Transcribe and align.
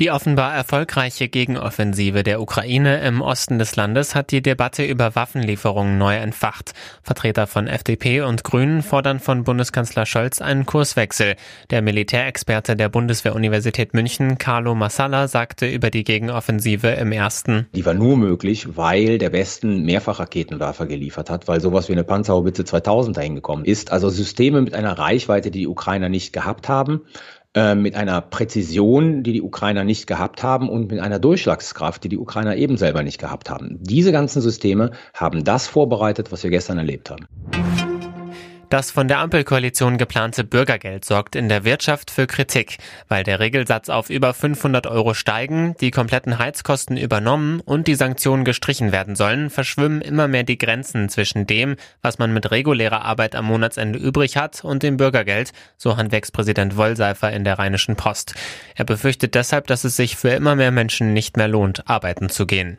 Die 0.00 0.10
offenbar 0.10 0.54
erfolgreiche 0.54 1.28
Gegenoffensive 1.28 2.22
der 2.22 2.40
Ukraine 2.40 3.02
im 3.02 3.20
Osten 3.20 3.58
des 3.58 3.76
Landes 3.76 4.14
hat 4.14 4.30
die 4.30 4.40
Debatte 4.40 4.82
über 4.82 5.14
Waffenlieferungen 5.14 5.98
neu 5.98 6.16
entfacht. 6.16 6.72
Vertreter 7.02 7.46
von 7.46 7.66
FDP 7.66 8.22
und 8.22 8.42
Grünen 8.42 8.82
fordern 8.82 9.20
von 9.20 9.44
Bundeskanzler 9.44 10.06
Scholz 10.06 10.40
einen 10.40 10.64
Kurswechsel. 10.64 11.36
Der 11.68 11.82
Militärexperte 11.82 12.76
der 12.76 12.88
Bundeswehr-Universität 12.88 13.92
München, 13.92 14.38
Carlo 14.38 14.74
Massala, 14.74 15.28
sagte 15.28 15.68
über 15.68 15.90
die 15.90 16.04
Gegenoffensive 16.04 16.88
im 16.88 17.12
ersten. 17.12 17.66
Die 17.74 17.84
war 17.84 17.92
nur 17.92 18.16
möglich, 18.16 18.78
weil 18.78 19.18
der 19.18 19.34
Westen 19.34 19.84
Mehrfachraketenwerfer 19.84 20.86
geliefert 20.86 21.28
hat, 21.28 21.46
weil 21.46 21.60
sowas 21.60 21.90
wie 21.90 21.92
eine 21.92 22.04
Panzerhaubitze 22.04 22.64
2000 22.64 23.18
dahin 23.18 23.34
gekommen 23.34 23.66
ist. 23.66 23.92
Also 23.92 24.08
Systeme 24.08 24.62
mit 24.62 24.72
einer 24.72 24.98
Reichweite, 24.98 25.50
die 25.50 25.58
die 25.58 25.68
Ukrainer 25.68 26.08
nicht 26.08 26.32
gehabt 26.32 26.70
haben 26.70 27.02
äh, 27.54 27.74
mit 27.74 27.96
einer 27.96 28.20
Präzision, 28.20 29.22
die 29.22 29.32
die 29.32 29.42
Ukrainer 29.42 29.82
nicht 29.82 30.06
gehabt 30.06 30.42
haben 30.42 30.68
und 30.68 30.90
mit 30.90 31.00
einer 31.00 31.18
Durchschlagskraft, 31.18 32.04
die 32.04 32.08
die 32.08 32.18
Ukrainer 32.18 32.56
eben 32.56 32.76
selber 32.76 33.02
nicht 33.02 33.18
gehabt 33.18 33.50
haben. 33.50 33.78
Diese 33.80 34.12
ganzen 34.12 34.40
Systeme 34.40 34.92
haben 35.14 35.42
das 35.42 35.66
vorbereitet, 35.66 36.30
was 36.30 36.44
wir 36.44 36.50
gestern 36.50 36.78
erlebt 36.78 37.10
haben. 37.10 37.26
Das 38.70 38.92
von 38.92 39.08
der 39.08 39.18
Ampelkoalition 39.18 39.98
geplante 39.98 40.44
Bürgergeld 40.44 41.04
sorgt 41.04 41.34
in 41.34 41.48
der 41.48 41.64
Wirtschaft 41.64 42.08
für 42.08 42.28
Kritik, 42.28 42.78
weil 43.08 43.24
der 43.24 43.40
Regelsatz 43.40 43.88
auf 43.88 44.10
über 44.10 44.32
500 44.32 44.86
Euro 44.86 45.12
steigen, 45.12 45.74
die 45.80 45.90
kompletten 45.90 46.38
Heizkosten 46.38 46.96
übernommen 46.96 47.58
und 47.58 47.88
die 47.88 47.96
Sanktionen 47.96 48.44
gestrichen 48.44 48.92
werden 48.92 49.16
sollen, 49.16 49.50
verschwimmen 49.50 50.00
immer 50.00 50.28
mehr 50.28 50.44
die 50.44 50.56
Grenzen 50.56 51.08
zwischen 51.08 51.48
dem, 51.48 51.74
was 52.00 52.20
man 52.20 52.32
mit 52.32 52.52
regulärer 52.52 53.04
Arbeit 53.04 53.34
am 53.34 53.46
Monatsende 53.46 53.98
übrig 53.98 54.36
hat 54.36 54.64
und 54.64 54.84
dem 54.84 54.98
Bürgergeld, 54.98 55.50
so 55.76 55.96
Handwerkspräsident 55.96 56.76
Wollseifer 56.76 57.32
in 57.32 57.42
der 57.42 57.58
Rheinischen 57.58 57.96
Post. 57.96 58.34
Er 58.76 58.84
befürchtet 58.84 59.34
deshalb, 59.34 59.66
dass 59.66 59.82
es 59.82 59.96
sich 59.96 60.14
für 60.14 60.30
immer 60.30 60.54
mehr 60.54 60.70
Menschen 60.70 61.12
nicht 61.12 61.36
mehr 61.36 61.48
lohnt, 61.48 61.88
arbeiten 61.90 62.28
zu 62.28 62.46
gehen. 62.46 62.78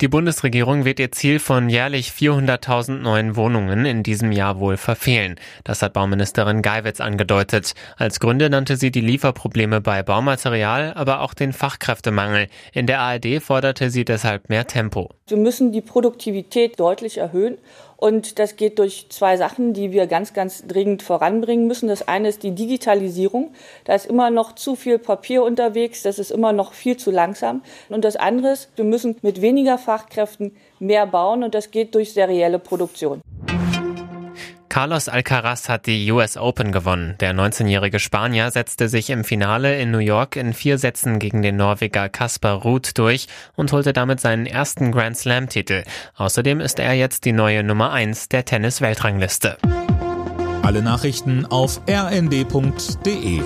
Die 0.00 0.06
Bundesregierung 0.06 0.84
wird 0.84 1.00
ihr 1.00 1.10
Ziel 1.10 1.40
von 1.40 1.68
jährlich 1.68 2.10
400.000 2.10 2.98
neuen 2.98 3.34
Wohnungen 3.34 3.84
in 3.84 4.04
diesem 4.04 4.30
Jahr 4.30 4.60
wohl 4.60 4.76
verfehlen. 4.76 5.40
Das 5.64 5.82
hat 5.82 5.92
Bauministerin 5.92 6.62
Geiwitz 6.62 7.00
angedeutet. 7.00 7.74
Als 7.96 8.20
Gründe 8.20 8.48
nannte 8.48 8.76
sie 8.76 8.92
die 8.92 9.00
Lieferprobleme 9.00 9.80
bei 9.80 10.04
Baumaterial, 10.04 10.94
aber 10.94 11.20
auch 11.20 11.34
den 11.34 11.52
Fachkräftemangel. 11.52 12.46
In 12.72 12.86
der 12.86 13.00
ARD 13.00 13.42
forderte 13.42 13.90
sie 13.90 14.04
deshalb 14.04 14.48
mehr 14.48 14.68
Tempo. 14.68 15.17
Wir 15.28 15.36
müssen 15.36 15.72
die 15.72 15.80
Produktivität 15.80 16.80
deutlich 16.80 17.18
erhöhen 17.18 17.58
und 17.96 18.38
das 18.38 18.56
geht 18.56 18.78
durch 18.78 19.06
zwei 19.08 19.36
Sachen, 19.36 19.72
die 19.72 19.92
wir 19.92 20.06
ganz, 20.06 20.32
ganz 20.32 20.66
dringend 20.66 21.02
voranbringen 21.02 21.66
müssen. 21.66 21.88
Das 21.88 22.06
eine 22.06 22.28
ist 22.28 22.42
die 22.44 22.52
Digitalisierung. 22.52 23.52
Da 23.84 23.94
ist 23.94 24.06
immer 24.06 24.30
noch 24.30 24.54
zu 24.54 24.76
viel 24.76 24.98
Papier 24.98 25.42
unterwegs, 25.42 26.02
das 26.02 26.18
ist 26.18 26.30
immer 26.30 26.52
noch 26.52 26.72
viel 26.72 26.96
zu 26.96 27.10
langsam. 27.10 27.62
Und 27.88 28.04
das 28.04 28.16
andere 28.16 28.52
ist, 28.52 28.70
wir 28.76 28.84
müssen 28.84 29.16
mit 29.22 29.42
weniger 29.42 29.78
Fachkräften 29.78 30.56
mehr 30.78 31.06
bauen 31.06 31.42
und 31.42 31.54
das 31.54 31.70
geht 31.70 31.94
durch 31.94 32.12
serielle 32.12 32.58
Produktion. 32.58 33.20
Carlos 34.78 35.08
Alcaraz 35.08 35.68
hat 35.68 35.86
die 35.86 36.08
US 36.12 36.36
Open 36.36 36.70
gewonnen. 36.70 37.16
Der 37.18 37.34
19-jährige 37.34 37.98
Spanier 37.98 38.52
setzte 38.52 38.88
sich 38.88 39.10
im 39.10 39.24
Finale 39.24 39.76
in 39.80 39.90
New 39.90 39.98
York 39.98 40.36
in 40.36 40.52
vier 40.54 40.78
Sätzen 40.78 41.18
gegen 41.18 41.42
den 41.42 41.56
Norweger 41.56 42.08
Kaspar 42.08 42.62
Ruth 42.62 42.96
durch 42.96 43.26
und 43.56 43.72
holte 43.72 43.92
damit 43.92 44.20
seinen 44.20 44.46
ersten 44.46 44.92
Grand 44.92 45.16
Slam-Titel. 45.16 45.82
Außerdem 46.14 46.60
ist 46.60 46.78
er 46.78 46.92
jetzt 46.92 47.24
die 47.24 47.32
neue 47.32 47.64
Nummer 47.64 47.90
1 47.90 48.28
der 48.28 48.44
Tennis-Weltrangliste. 48.44 49.58
Alle 50.62 50.80
Nachrichten 50.80 51.44
auf 51.44 51.80
rnd.de 51.90 53.42